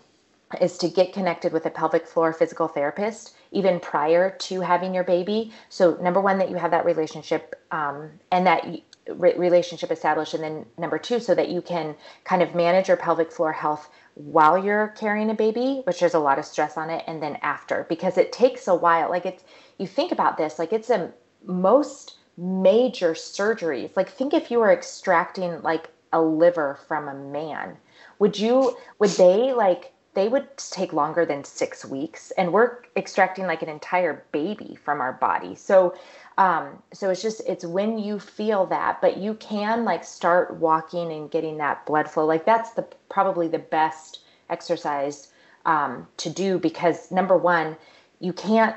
[0.61, 5.03] is to get connected with a pelvic floor physical therapist even prior to having your
[5.03, 5.51] baby.
[5.69, 8.65] So number one, that you have that relationship um, and that
[9.07, 10.33] re- relationship established.
[10.33, 13.89] And then number two, so that you can kind of manage your pelvic floor health
[14.15, 17.37] while you're carrying a baby, which there's a lot of stress on it, and then
[17.41, 19.09] after, because it takes a while.
[19.09, 19.43] Like it's,
[19.77, 21.11] you think about this, like it's a
[21.45, 23.95] most major surgeries.
[23.95, 27.77] Like think if you were extracting like a liver from a man,
[28.19, 33.47] would you, would they like, they would take longer than six weeks and we're extracting
[33.47, 35.55] like an entire baby from our body.
[35.55, 35.95] So,
[36.37, 41.11] um, so it's just, it's when you feel that, but you can like start walking
[41.11, 42.25] and getting that blood flow.
[42.25, 45.29] Like that's the, probably the best exercise,
[45.65, 47.75] um, to do because number one,
[48.19, 48.75] you can't,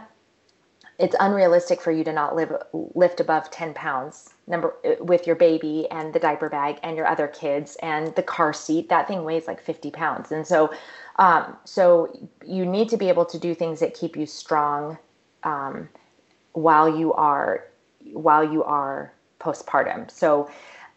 [0.99, 5.87] it's unrealistic for you to not live, lift above 10 pounds number with your baby
[5.91, 9.47] and the diaper bag and your other kids and the car seat that thing weighs
[9.47, 10.73] like 50 pounds and so
[11.17, 14.99] um, so you need to be able to do things that keep you strong
[15.43, 15.89] um,
[16.53, 17.65] while you are
[18.13, 20.11] while you are postpartum.
[20.11, 20.51] So,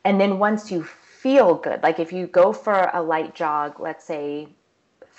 [0.04, 4.06] and then once you feel good, like if you go for a light jog, let's
[4.06, 4.48] say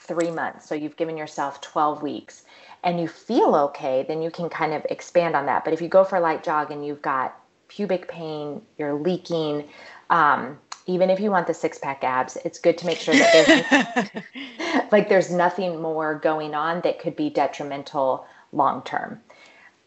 [0.01, 2.45] three months, so you've given yourself 12 weeks
[2.83, 5.65] and you feel okay, then you can kind of expand on that.
[5.65, 9.69] But if you go for a light jog and you've got pubic pain, you're leaking,
[10.09, 14.13] um, even if you want the six pack abs, it's good to make sure that
[14.13, 19.21] there's like there's nothing more going on that could be detrimental long term.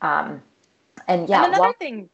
[0.01, 0.41] Um,
[1.07, 2.09] and yeah, and another well, thing,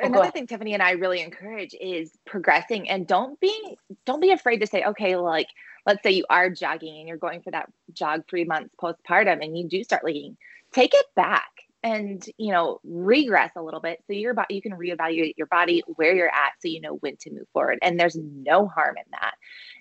[0.00, 4.32] oh, another thing Tiffany and I really encourage is progressing and don't be don't be
[4.32, 5.48] afraid to say, okay, like
[5.86, 9.56] let's say you are jogging and you're going for that jog three months postpartum and
[9.56, 10.36] you do start leaking,
[10.72, 11.48] take it back
[11.82, 15.82] and you know regress a little bit so your body you can reevaluate your body
[15.96, 19.04] where you're at so you know when to move forward and there's no harm in
[19.12, 19.34] that.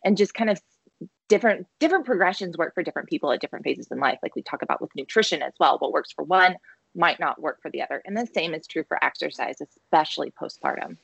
[0.03, 0.61] And just kind of
[1.27, 4.61] different different progressions work for different people at different phases in life like we talk
[4.61, 6.55] about with nutrition as well what works for one
[6.95, 8.01] might not work for the other.
[8.05, 10.97] And the same is true for exercise especially postpartum.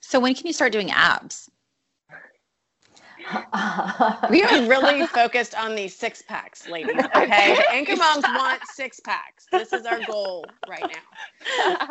[0.00, 1.50] So when can you start doing abs
[4.30, 6.96] we are really focused on these six packs, ladies.
[7.16, 9.46] Okay, anchor moms want six packs.
[9.50, 10.90] This is our goal right
[11.60, 11.86] now.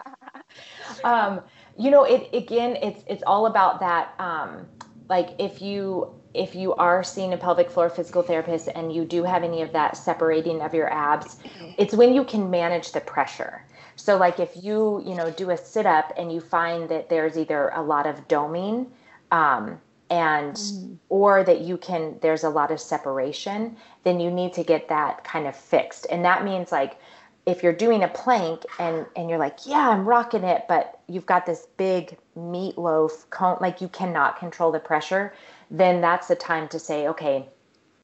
[1.04, 1.42] um,
[1.78, 2.78] you know, it again.
[2.82, 4.14] It's it's all about that.
[4.20, 4.68] Um,
[5.10, 9.24] like if you if you are seeing a pelvic floor physical therapist and you do
[9.24, 11.38] have any of that separating of your abs,
[11.78, 13.66] it's when you can manage the pressure.
[13.96, 17.38] So like if you, you know, do a sit up and you find that there's
[17.38, 18.88] either a lot of doming
[19.32, 19.80] um,
[20.12, 20.98] and mm.
[21.10, 25.24] or that you can there's a lot of separation, then you need to get that
[25.24, 26.06] kind of fixed.
[26.12, 27.00] And that means like
[27.48, 31.26] if you're doing a plank and and you're like, yeah, I'm rocking it, but you've
[31.26, 35.34] got this big meatloaf cone, like you cannot control the pressure,
[35.72, 37.48] then that's the time to say, okay,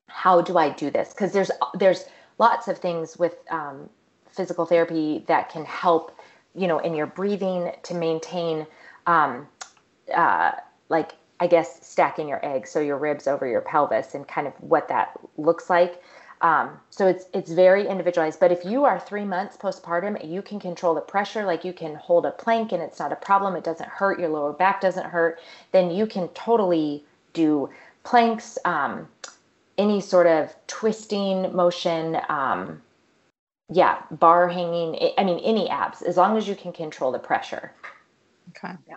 [0.08, 1.14] how do I do this?
[1.14, 2.06] Because there's there's
[2.40, 3.90] lots of things with um,
[4.30, 6.18] physical therapy that can help,
[6.56, 8.66] you know, in your breathing to maintain,
[9.08, 9.46] um,
[10.16, 10.52] uh,
[10.88, 14.54] like I guess stacking your eggs, so your ribs over your pelvis, and kind of
[14.62, 16.02] what that looks like.
[16.42, 18.40] Um, so it's it's very individualized.
[18.40, 21.96] But if you are three months postpartum, you can control the pressure, like you can
[21.96, 23.56] hold a plank and it's not a problem.
[23.56, 24.20] It doesn't hurt.
[24.20, 25.40] Your lower back doesn't hurt.
[25.72, 27.70] Then you can totally do
[28.04, 29.08] planks, um,
[29.78, 32.82] any sort of twisting motion, um,
[33.72, 35.12] yeah, bar hanging.
[35.18, 37.72] I mean, any abs, as long as you can control the pressure.
[38.50, 38.74] Okay.
[38.88, 38.96] Yeah.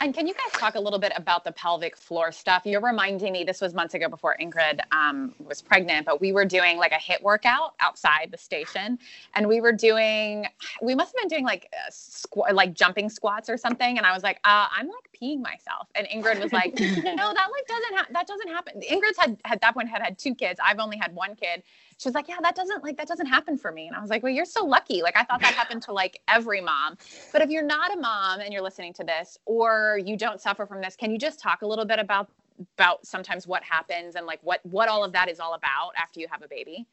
[0.00, 2.62] And can you guys talk a little bit about the pelvic floor stuff?
[2.64, 6.44] You're reminding me, this was months ago before Ingrid um, was pregnant, but we were
[6.44, 8.98] doing like a HIIT workout outside the station.
[9.34, 10.46] And we were doing,
[10.80, 13.98] we must have been doing like, squ- like jumping squats or something.
[13.98, 15.88] And I was like, uh, I'm like peeing myself.
[15.96, 18.80] And Ingrid was like, no, that like doesn't, ha- that doesn't happen.
[18.88, 20.60] Ingrid's had, at that point had had two kids.
[20.64, 21.64] I've only had one kid
[21.98, 23.88] she was like, yeah, that doesn't like that doesn't happen for me.
[23.88, 25.02] And I was like, well, you're so lucky.
[25.02, 26.96] Like I thought that happened to like every mom.
[27.32, 30.64] But if you're not a mom and you're listening to this or you don't suffer
[30.64, 32.30] from this, can you just talk a little bit about
[32.76, 36.20] about sometimes what happens and like what what all of that is all about after
[36.20, 36.86] you have a baby?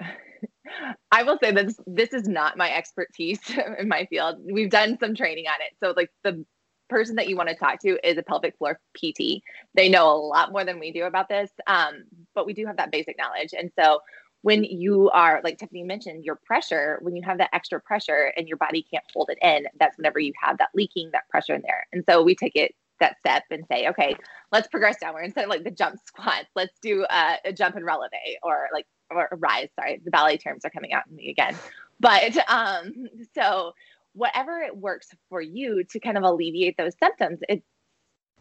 [1.12, 3.40] I will say this this is not my expertise
[3.78, 4.38] in my field.
[4.42, 5.74] We've done some training on it.
[5.80, 6.44] So like the
[6.88, 9.42] person that you want to talk to is a pelvic floor PT.
[9.74, 12.78] They know a lot more than we do about this, um, but we do have
[12.78, 13.54] that basic knowledge.
[13.56, 14.00] And so
[14.42, 18.48] when you are like Tiffany mentioned, your pressure, when you have that extra pressure and
[18.48, 21.62] your body can't hold it in, that's whenever you have that leaking, that pressure in
[21.62, 21.86] there.
[21.92, 24.16] And so we take it that step and say, okay,
[24.52, 26.48] let's progress downward instead of like the jump squats.
[26.54, 28.10] Let's do a, jump and releve
[28.42, 29.68] or like or rise.
[29.74, 31.56] Sorry, the ballet terms are coming out in me again.
[32.00, 32.92] But um,
[33.34, 33.72] so
[34.12, 37.62] whatever it works for you to kind of alleviate those symptoms, it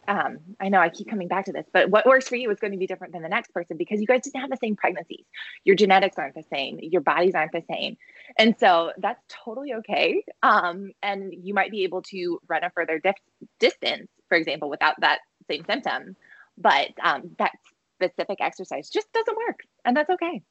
[0.08, 2.60] um, I know I keep coming back to this, but what works for you is
[2.60, 4.76] going to be different than the next person because you guys didn't have the same
[4.76, 5.26] pregnancies.
[5.64, 6.80] Your genetics aren't the same.
[6.82, 7.98] Your bodies aren't the same.
[8.38, 10.24] And so that's totally okay.
[10.44, 13.16] Um, and you might be able to run a further dif-
[13.60, 16.16] distance, for example, without that same symptom.
[16.58, 17.52] But um, that
[17.96, 19.60] specific exercise just doesn't work.
[19.86, 20.42] And that's okay.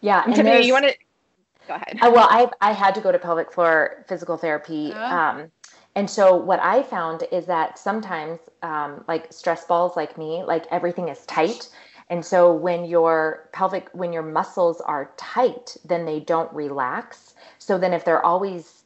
[0.00, 0.24] Yeah.
[0.24, 0.94] And Tiffany, you want to
[1.68, 1.98] go ahead?
[2.00, 4.92] Uh, well, I, I had to go to pelvic floor physical therapy.
[4.94, 5.46] Oh.
[5.94, 10.66] And so what I found is that sometimes, um, like stress balls, like me, like
[10.70, 11.68] everything is tight.
[12.08, 17.34] And so when your pelvic, when your muscles are tight, then they don't relax.
[17.58, 18.84] So then if they're always,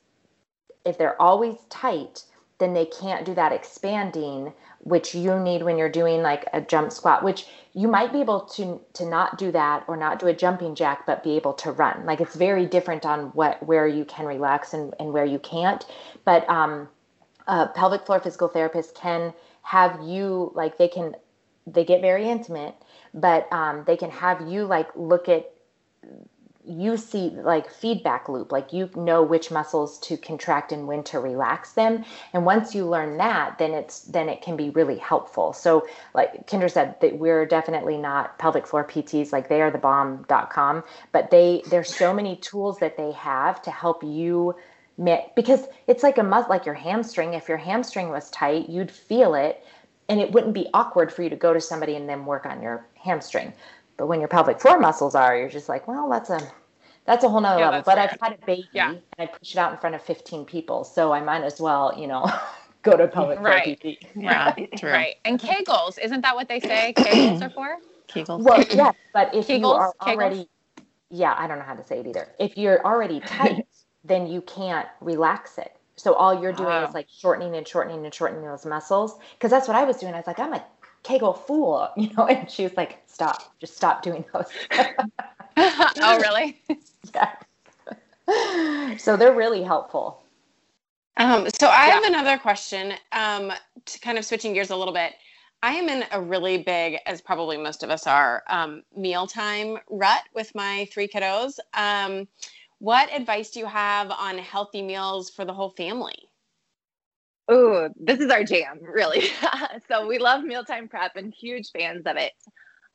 [0.85, 2.25] if they're always tight,
[2.59, 4.53] then they can't do that expanding,
[4.85, 8.41] which you need when you're doing like a jump squat, which you might be able
[8.41, 11.73] to to not do that or not do a jumping jack, but be able to
[11.73, 12.07] run.
[12.07, 15.85] Like it's very different on what where you can relax and, and where you can't.
[16.25, 16.89] But um,
[17.47, 21.17] pelvic floor physical therapists can have you like they can
[21.67, 22.75] they get very intimate
[23.15, 25.51] but um, they can have you like look at
[26.67, 31.21] you see like feedback loop like you know which muscles to contract and when to
[31.21, 32.05] relax them.
[32.33, 35.53] And once you learn that then it's then it can be really helpful.
[35.53, 39.79] So like kendra said that we're definitely not pelvic floor pts like they are the
[39.79, 44.55] bomb.com but they there's so many tools that they have to help you
[45.35, 47.35] because it's like a muscle like your hamstring.
[47.35, 49.65] If your hamstring was tight you'd feel it
[50.09, 52.63] and it wouldn't be awkward for you to go to somebody and then work on
[52.63, 53.53] your hamstring
[53.97, 56.41] but when your pelvic floor muscles are you're just like well that's a
[57.05, 58.91] that's a whole nother yeah, level but i've had a baby yeah.
[58.91, 61.95] and i push it out in front of 15 people so i might as well
[61.97, 62.31] you know
[62.83, 63.81] go to pelvic right.
[63.81, 64.05] floor PT.
[64.17, 64.91] yeah true.
[64.91, 67.77] right and kegels isn't that what they say kegels are for
[68.09, 70.49] kegels well yes but if kegels, you are already kegels?
[71.11, 73.67] yeah i don't know how to say it either if you're already tight
[74.05, 75.73] then you can't relax it.
[75.97, 76.85] So all you're doing wow.
[76.85, 76.95] is oh.
[76.95, 79.17] like shortening and shortening and shortening those muscles.
[79.33, 80.13] Because that's what I was doing.
[80.13, 80.65] I was like, I'm a
[81.05, 82.27] Kegel fool, you know.
[82.27, 84.47] And she was like, Stop, just stop doing those.
[85.57, 86.61] oh, really?
[87.15, 88.97] yeah.
[88.97, 90.25] So they're really helpful.
[91.17, 91.95] Um, so I yeah.
[91.95, 92.95] have another question.
[93.13, 93.53] Um,
[93.87, 95.15] to kind of switching gears a little bit.
[95.63, 100.23] I am in a really big, as probably most of us are, um, mealtime rut
[100.35, 101.59] with my three kiddos.
[101.73, 102.29] Um,
[102.81, 106.29] what advice do you have on healthy meals for the whole family?
[107.49, 109.29] Oh, this is our jam, really.
[109.89, 112.33] so we love mealtime prep and huge fans of it.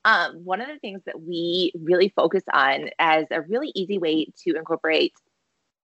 [0.05, 4.27] Um, one of the things that we really focus on as a really easy way
[4.43, 5.13] to incorporate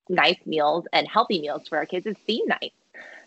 [0.09, 2.75] nice meals and healthy meals for our kids is theme nights.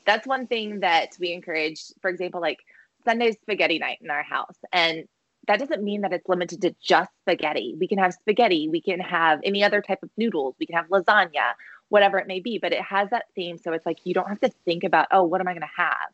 [0.06, 1.82] That's one thing that we encourage.
[2.00, 2.58] For example, like
[3.04, 4.56] Sunday spaghetti night in our house.
[4.72, 5.04] And
[5.46, 7.74] that doesn't mean that it's limited to just spaghetti.
[7.78, 10.88] We can have spaghetti, we can have any other type of noodles, we can have
[10.88, 11.54] lasagna,
[11.88, 13.58] whatever it may be, but it has that theme.
[13.58, 15.82] So it's like you don't have to think about, oh, what am I going to
[15.82, 16.10] have?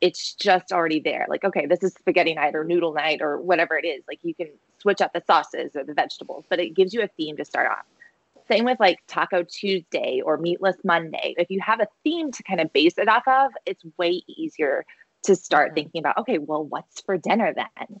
[0.00, 1.26] It's just already there.
[1.28, 4.02] Like, okay, this is spaghetti night or noodle night or whatever it is.
[4.08, 4.48] Like you can
[4.78, 7.70] switch up the sauces or the vegetables, but it gives you a theme to start
[7.70, 7.84] off.
[8.48, 11.34] Same with like Taco Tuesday or Meatless Monday.
[11.38, 14.84] If you have a theme to kind of base it off of, it's way easier
[15.22, 15.74] to start mm-hmm.
[15.76, 18.00] thinking about, okay, well, what's for dinner then?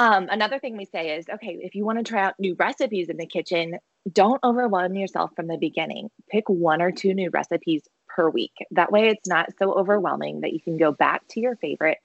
[0.00, 3.10] Um, another thing we say is, okay, if you want to try out new recipes
[3.10, 3.76] in the kitchen,
[4.10, 6.08] don't overwhelm yourself from the beginning.
[6.30, 8.52] Pick one or two new recipes per week.
[8.70, 12.00] That way, it's not so overwhelming that you can go back to your favorites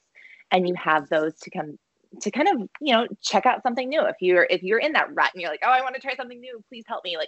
[0.51, 1.79] and you have those to come
[2.19, 5.13] to kind of you know check out something new if you're if you're in that
[5.15, 7.27] rut and you're like oh i want to try something new please help me like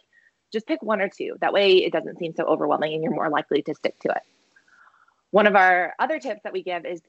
[0.53, 3.29] just pick one or two that way it doesn't seem so overwhelming and you're more
[3.29, 4.21] likely to stick to it
[5.31, 7.01] one of our other tips that we give is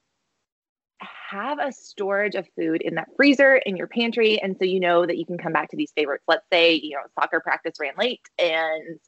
[1.01, 5.07] have a storage of food in that freezer in your pantry and so you know
[5.07, 6.25] that you can come back to these favorites.
[6.27, 8.99] Let's say you know soccer practice ran late and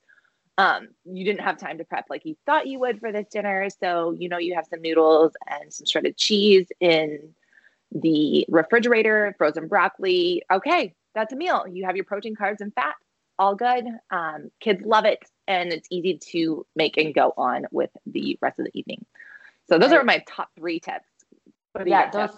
[0.59, 3.69] um, you didn't have time to prep like you thought you would for this dinner.
[3.81, 7.35] So you know you have some noodles and some shredded cheese in
[7.93, 10.43] the refrigerator frozen broccoli.
[10.53, 11.65] Okay that's a meal.
[11.69, 12.95] You have your protein carbs and fat.
[13.39, 13.85] All good.
[14.11, 18.59] Um, kids love it and it's easy to make and go on with the rest
[18.59, 19.05] of the evening.
[19.69, 21.10] So those are my top three tips.
[21.85, 22.31] Yeah, those.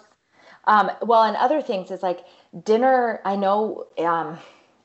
[0.65, 2.25] Um, well, and other things is like
[2.63, 3.21] dinner.
[3.25, 4.37] I know um,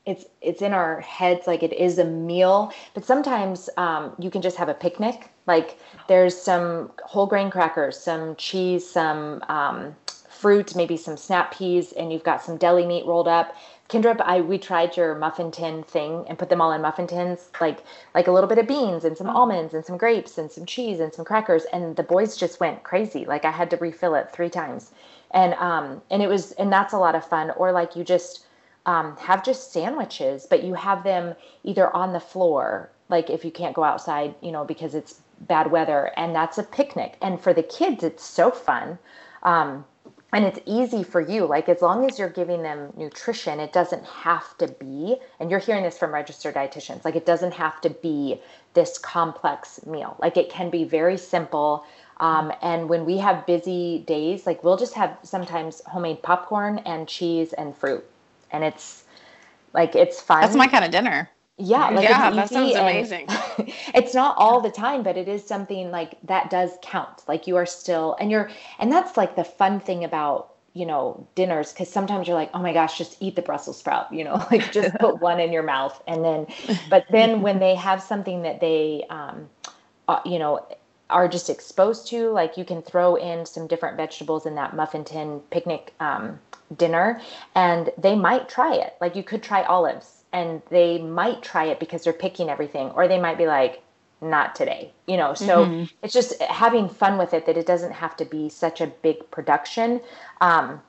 [0.07, 4.43] it's it's in our heads like it is a meal, but sometimes um, you can
[4.43, 5.31] just have a picnic.
[5.47, 9.95] Like there's some whole grain crackers, some cheese, some um,
[10.29, 13.55] fruit, maybe some snap peas, and you've got some deli meat rolled up.
[13.89, 17.51] Kendra, I we tried your muffin tin thing and put them all in muffin tins,
[17.61, 20.67] like like a little bit of beans and some almonds and some grapes and some
[20.67, 23.25] cheese and some crackers, and the boys just went crazy.
[23.25, 24.93] Like I had to refill it three times,
[25.31, 27.51] and um and it was and that's a lot of fun.
[27.57, 28.47] Or like you just
[28.89, 33.51] um, have just sandwiches, but you have them either on the floor, like if you
[33.51, 37.17] can't go outside, you know, because it's bad weather, and that's a picnic.
[37.21, 38.99] And for the kids, it's so fun.
[39.43, 39.85] Um,
[40.33, 44.05] and it's easy for you like as long as you're giving them nutrition it doesn't
[44.05, 47.91] have to be and you're hearing this from registered dietitians like it doesn't have to
[47.91, 48.41] be
[48.79, 50.17] this complex meal.
[50.21, 51.85] Like it can be very simple
[52.19, 57.09] um, and when we have busy days like we'll just have sometimes homemade popcorn and
[57.09, 58.05] cheese and fruit.
[58.53, 59.05] And it's
[59.75, 60.43] like it's fun.
[60.43, 63.27] That's my kind of dinner yeah, like yeah, that sounds amazing.
[63.95, 67.25] it's not all the time, but it is something like that does count.
[67.27, 71.27] Like you are still, and you're, and that's like the fun thing about you know
[71.35, 74.35] dinners because sometimes you're like, oh my gosh, just eat the Brussels sprout, you know,
[74.53, 76.47] like just put one in your mouth, and then,
[76.89, 79.49] but then when they have something that they, um,
[80.07, 80.65] uh, you know,
[81.11, 85.05] are just exposed to, like you can throw in some different vegetables in that muffin
[85.05, 86.39] tin picnic um,
[86.77, 87.21] dinner,
[87.55, 88.95] and they might try it.
[89.01, 93.09] Like you could try olives and they might try it because they're picking everything or
[93.09, 93.83] they might be like
[94.21, 95.85] not today you know so mm-hmm.
[96.03, 99.31] it's just having fun with it that it doesn't have to be such a big
[99.31, 100.01] production
[100.41, 100.81] um,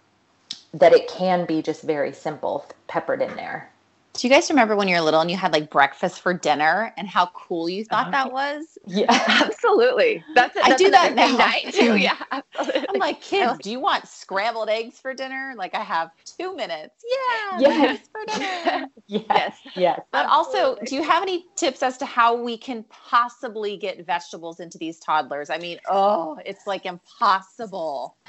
[0.73, 3.71] that it can be just very simple peppered in there
[4.13, 6.91] do you guys remember when you were little and you had like breakfast for dinner
[6.97, 8.23] and how cool you thought uh-huh.
[8.25, 8.77] that was?
[8.85, 10.23] Yeah, absolutely.
[10.35, 11.95] That's, that's I do that now night too.
[11.95, 12.85] Yeah, absolutely.
[12.89, 15.53] I'm like, kids, do you want scrambled eggs for dinner?
[15.55, 16.95] Like, I have two minutes.
[17.07, 17.99] Yeah, yes.
[18.11, 18.87] for dinner.
[19.07, 19.57] yes, yes.
[19.75, 20.01] yes.
[20.11, 24.59] But also, do you have any tips as to how we can possibly get vegetables
[24.59, 25.49] into these toddlers?
[25.49, 28.17] I mean, oh, it's like impossible.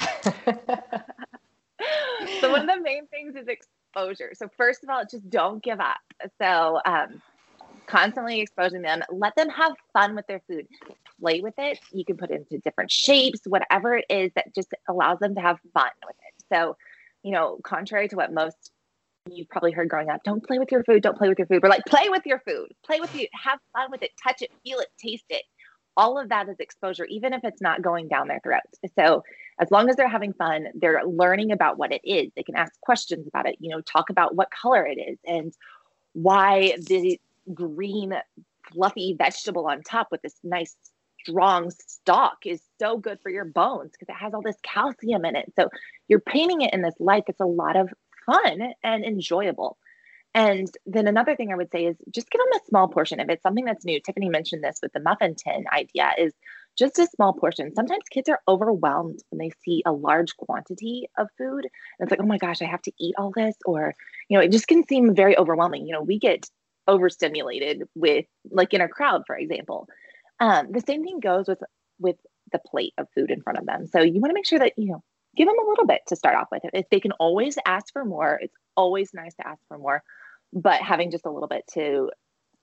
[2.41, 3.49] so one of the main things is
[3.91, 4.33] exposure.
[4.35, 5.99] So first of all, just don't give up.
[6.41, 7.23] So um,
[7.87, 10.67] constantly exposing them, let them have fun with their food.
[11.21, 11.79] Play with it.
[11.93, 15.41] You can put it into different shapes, whatever it is that just allows them to
[15.41, 16.45] have fun with it.
[16.53, 16.77] So,
[17.23, 18.71] you know, contrary to what most
[19.31, 21.63] you've probably heard growing up, don't play with your food, don't play with your food.
[21.63, 24.51] We're like, play with your food, play with you, have fun with it, touch it,
[24.65, 25.45] feel it, taste it.
[25.97, 28.79] All of that is exposure, even if it's not going down their throats.
[28.99, 29.23] So
[29.61, 32.31] as long as they're having fun, they're learning about what it is.
[32.35, 35.53] They can ask questions about it, you know, talk about what color it is and
[36.13, 37.21] why the
[37.53, 38.15] green
[38.73, 40.77] fluffy vegetable on top with this nice
[41.21, 45.37] strong stalk is so good for your bones because it has all this calcium in
[45.37, 45.53] it.
[45.59, 45.69] So
[46.09, 47.91] you're painting it in this light that's a lot of
[48.27, 49.77] fun and enjoyable.
[50.35, 53.19] And then another thing I would say is just give them a small portion.
[53.19, 56.33] If it's something that's new, Tiffany mentioned this with the muffin tin idea, is
[56.79, 57.75] just a small portion.
[57.75, 61.65] Sometimes kids are overwhelmed when they see a large quantity of food.
[61.65, 61.71] And
[62.01, 63.57] it's like, oh my gosh, I have to eat all this.
[63.67, 63.95] Or,
[64.29, 65.87] you know, it just can seem very overwhelming.
[65.87, 66.49] You know, we get
[66.87, 69.89] overstimulated with, like in a crowd, for example.
[70.39, 71.63] Um, the same thing goes with
[71.99, 72.17] with
[72.53, 73.87] the plate of food in front of them.
[73.87, 75.03] So you want to make sure that, you know,
[75.37, 76.63] give them a little bit to start off with.
[76.73, 80.03] If they can always ask for more, it's always nice to ask for more
[80.53, 82.11] but having just a little bit to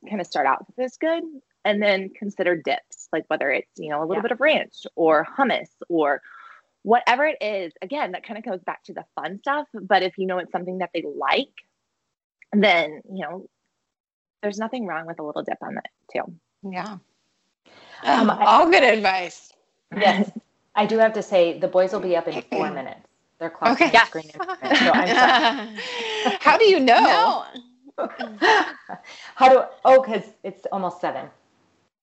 [0.07, 1.23] kind of start out with is good.
[1.65, 4.21] And then consider dips like whether it's you know a little yeah.
[4.21, 6.21] bit of ranch or hummus or
[6.83, 7.73] whatever it is.
[7.81, 10.51] Again that kind of goes back to the fun stuff but if you know it's
[10.51, 11.47] something that they like
[12.53, 13.49] then you know
[14.41, 16.33] there's nothing wrong with a little dip on that too.
[16.63, 16.97] Yeah.
[18.03, 19.51] Um, all good advice.
[19.95, 20.31] Yes.
[20.75, 23.01] I do have to say the boys will be up in four minutes.
[23.39, 23.95] They're clock okay.
[24.05, 24.29] screen.
[24.31, 24.39] So
[26.39, 27.01] how do you know?
[27.01, 27.45] No.
[29.35, 29.63] How do?
[29.85, 31.29] Oh, because it's almost seven.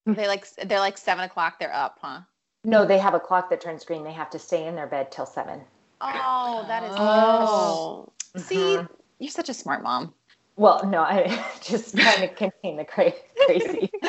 [0.06, 1.58] They like they're like seven o'clock.
[1.58, 2.20] They're up, huh?
[2.64, 4.04] No, they have a clock that turns green.
[4.04, 5.60] They have to stay in their bed till seven.
[6.00, 6.90] Oh, that is.
[6.96, 8.92] Oh, see, mm-hmm.
[9.18, 10.12] you're such a smart mom.
[10.56, 13.12] Well, no, I just trying to contain the cra-
[13.46, 13.90] crazy.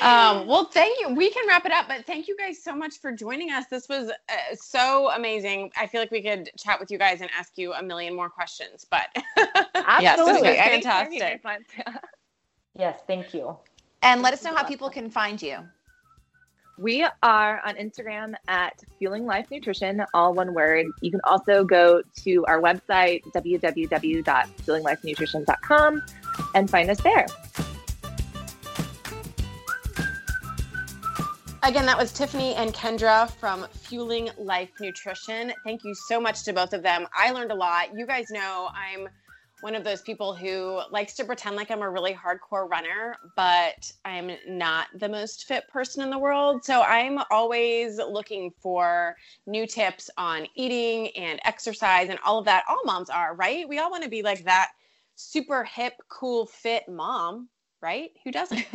[0.00, 1.14] um, well, thank you.
[1.14, 3.66] We can wrap it up, but thank you guys so much for joining us.
[3.70, 5.70] This was uh, so amazing.
[5.76, 8.30] I feel like we could chat with you guys and ask you a million more
[8.30, 9.08] questions, but
[10.00, 11.42] yes, fantastic.
[12.78, 13.56] yes, thank you.
[14.02, 15.58] And let us know how people can find you.
[16.76, 20.86] We are on Instagram at Fueling Life Nutrition, all one word.
[21.02, 26.02] You can also go to our website, www.fuelinglifenutrition.com,
[26.54, 27.26] and find us there.
[31.62, 35.52] Again, that was Tiffany and Kendra from Fueling Life Nutrition.
[35.64, 37.06] Thank you so much to both of them.
[37.14, 37.96] I learned a lot.
[37.96, 39.08] You guys know I'm
[39.60, 43.90] one of those people who likes to pretend like I'm a really hardcore runner, but
[44.04, 46.64] I'm not the most fit person in the world.
[46.64, 52.64] So I'm always looking for new tips on eating and exercise and all of that.
[52.68, 53.68] All moms are, right?
[53.68, 54.70] We all want to be like that
[55.16, 57.48] super hip, cool, fit mom,
[57.80, 58.10] right?
[58.24, 58.64] Who doesn't?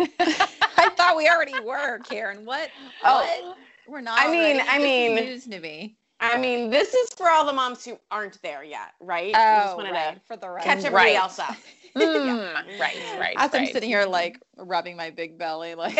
[0.77, 2.45] I thought we already were, Karen.
[2.45, 2.69] What?
[3.03, 3.57] Oh, what?
[3.88, 4.21] we're not.
[4.21, 5.97] I mean, I mean, news to me.
[6.20, 9.34] I mean, this is for all the moms who aren't there yet, right?
[9.36, 10.15] Oh, just wanted right.
[10.15, 10.63] to for the right.
[10.63, 11.15] catch everybody right.
[11.15, 11.55] else up.
[11.95, 12.80] mm, yeah.
[12.80, 13.36] Right, right.
[13.38, 13.61] As right.
[13.61, 15.97] I'm sitting here like rubbing my big belly, like.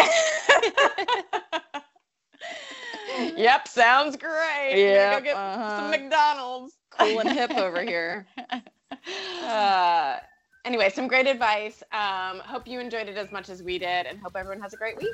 [3.36, 4.74] yep, sounds great.
[4.76, 5.17] Yeah.
[5.17, 5.80] Go get uh-huh.
[5.80, 6.74] some McDonald's.
[6.91, 8.28] Cool and hip over here.
[9.43, 10.17] Uh,
[10.65, 11.82] anyway, some great advice.
[11.91, 14.78] Um, hope you enjoyed it as much as we did, and hope everyone has a
[14.78, 15.13] great week.